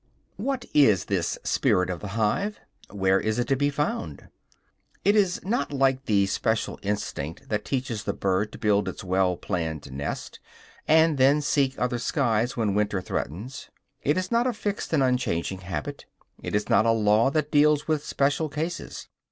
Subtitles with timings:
[0.37, 2.59] What is this "spirit of the hive"
[2.89, 4.29] where is it to be found?
[5.05, 9.37] It is not like the special instinct that teaches the bird to build its well
[9.37, 10.39] planned nest,
[10.87, 13.69] and then seek other skies when winter threatens.
[14.01, 16.07] It is not a fixed and unchanging habit;
[16.41, 19.07] it is not a law that deals with special cases.